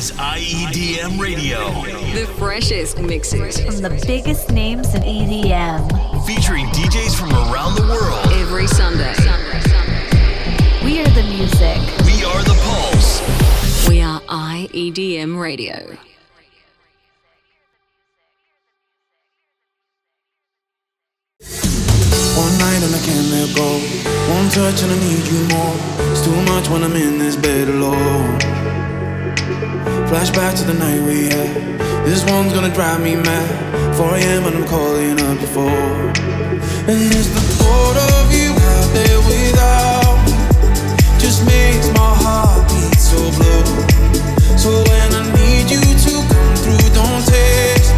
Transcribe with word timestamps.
is 0.00 0.12
IEDM 0.12 1.20
Radio. 1.20 1.58
The 2.14 2.26
freshest 2.38 2.98
mixes 3.00 3.60
from 3.60 3.82
the 3.82 4.02
biggest 4.06 4.50
names 4.50 4.94
in 4.94 5.02
EDM. 5.02 6.26
Featuring 6.26 6.64
DJs 6.68 7.14
from 7.18 7.30
around 7.32 7.74
the 7.74 7.82
world. 7.82 8.26
Every 8.32 8.66
Sunday. 8.66 9.12
We 10.82 11.02
are 11.02 11.10
the 11.10 11.22
music. 11.24 11.76
We 12.06 12.24
are 12.24 12.42
the 12.44 12.56
pulse. 12.64 13.20
We 13.90 14.00
are 14.00 14.22
IEDM 14.22 15.38
Radio. 15.38 15.76
One 22.38 22.54
night 22.58 22.80
and 22.80 22.94
I 22.94 23.00
can't 23.04 23.28
let 23.36 23.54
go. 23.54 23.80
One 24.32 24.48
touch 24.48 24.82
and 24.82 24.92
I 24.92 24.98
need 24.98 25.26
you 25.26 25.44
more. 25.54 25.76
It's 26.10 26.24
too 26.24 26.40
much 26.50 26.70
when 26.70 26.84
I'm 26.84 26.96
in 26.96 27.18
this 27.18 27.36
bed 27.36 27.68
alone. 27.68 28.49
Flashback 30.10 30.58
to 30.58 30.64
the 30.64 30.74
night 30.74 31.00
we 31.06 31.26
had. 31.26 31.78
This 32.04 32.24
one's 32.24 32.52
gonna 32.52 32.74
drive 32.74 33.00
me 33.00 33.14
mad. 33.14 33.94
4 33.96 34.16
a.m. 34.16 34.44
and 34.46 34.56
I'm 34.56 34.66
calling 34.66 35.20
up 35.20 35.38
before. 35.38 36.10
And 36.90 36.98
it's 37.14 37.30
the 37.30 37.44
thought 37.62 37.96
of 38.18 38.26
you 38.34 38.50
out 38.50 38.90
there 38.90 39.20
without 39.30 40.18
me. 40.26 40.34
Just 41.20 41.46
makes 41.46 41.86
my 41.94 42.10
heart 42.26 42.66
beat 42.66 42.98
so 42.98 43.22
blue. 43.38 44.58
So 44.58 44.82
when 44.90 45.14
I 45.14 45.22
need 45.38 45.70
you 45.70 45.78
to 45.78 46.14
come 46.26 46.56
through, 46.58 46.90
don't 46.90 47.22
text. 47.22 47.94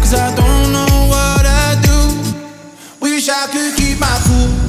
Cause 0.00 0.14
I 0.14 0.34
don't 0.34 0.72
know 0.72 0.94
what 1.12 1.44
I 1.44 1.76
do. 1.84 3.04
Wish 3.04 3.28
I 3.28 3.44
could 3.52 3.76
keep 3.76 4.00
my 4.00 4.16
cool. 4.24 4.67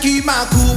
keep 0.00 0.24
my 0.24 0.46
cool. 0.52 0.69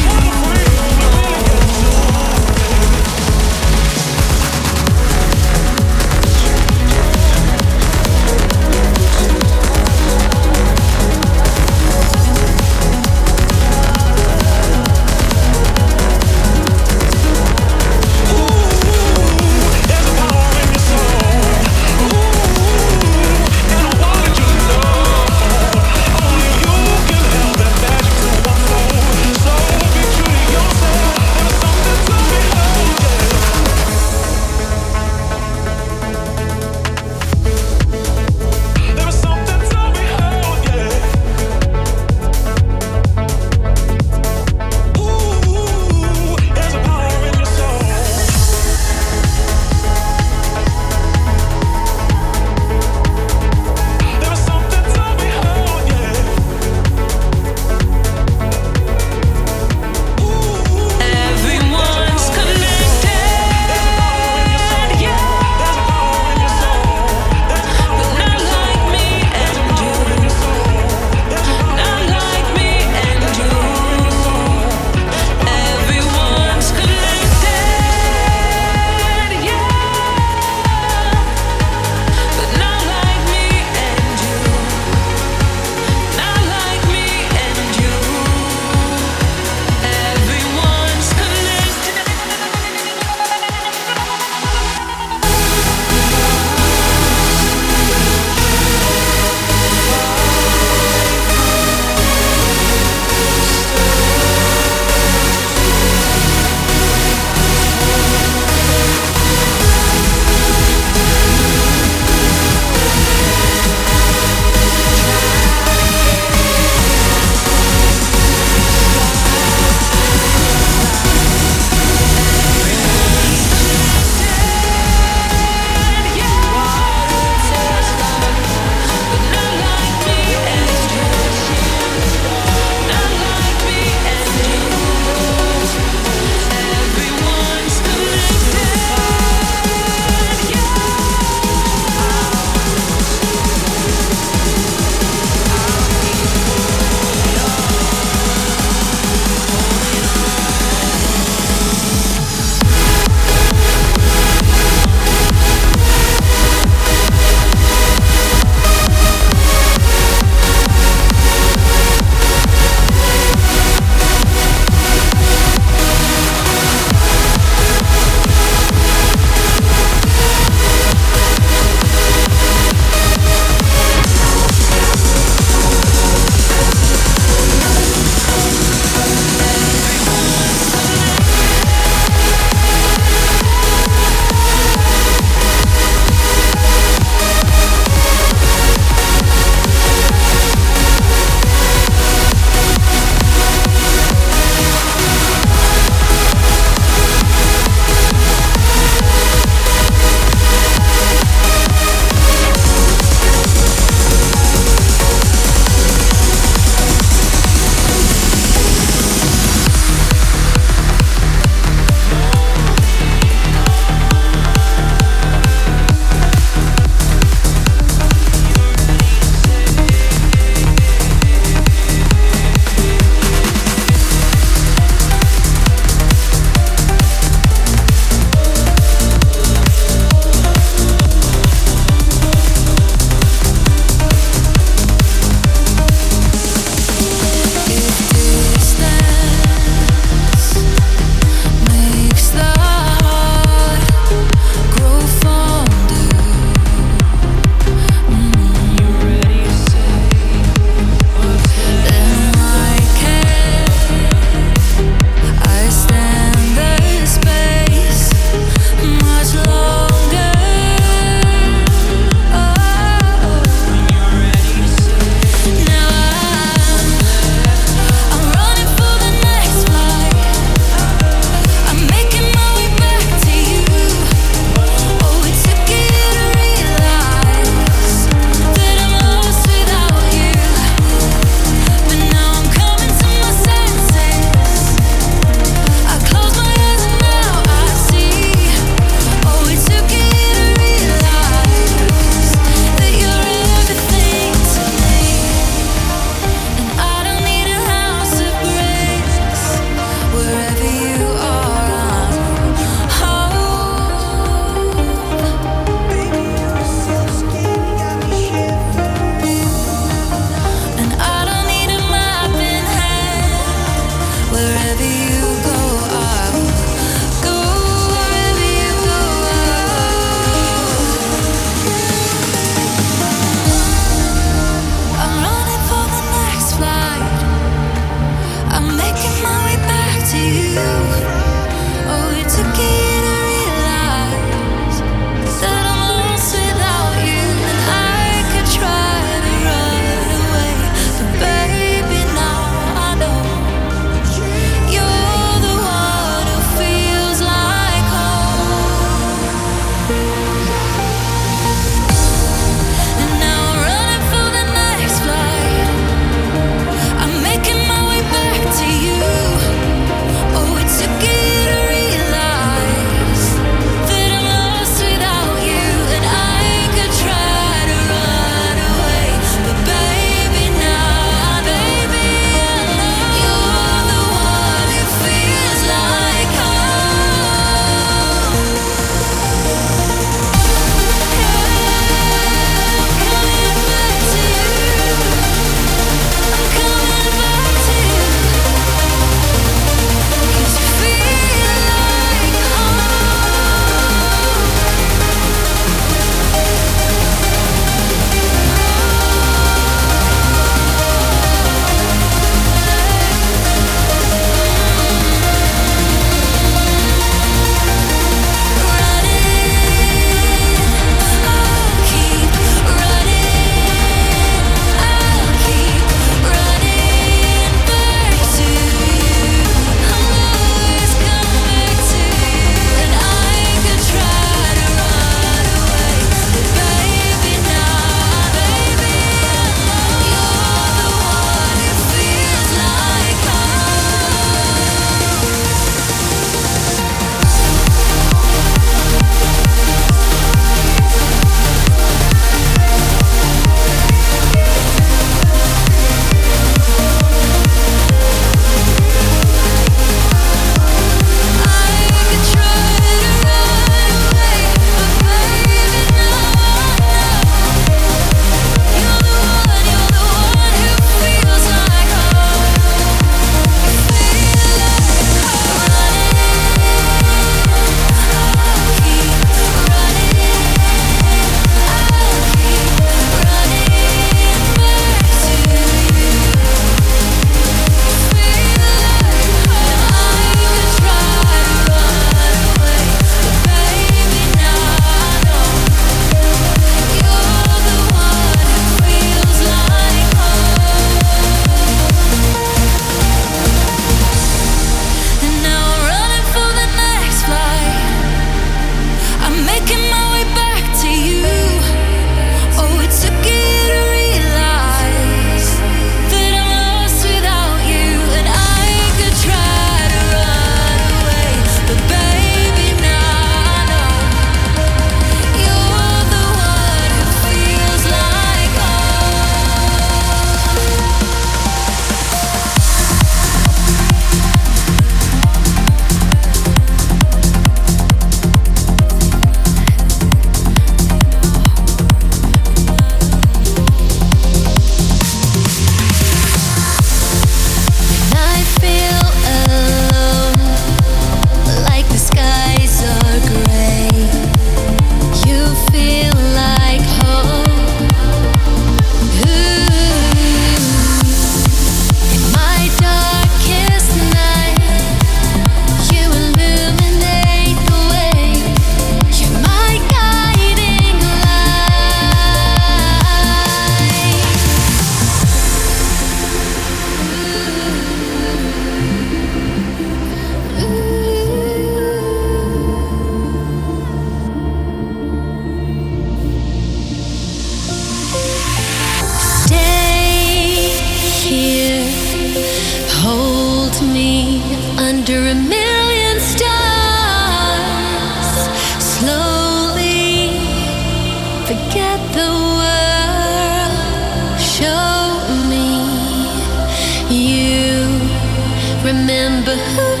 remember 599.23 599.55
who 599.55 600.00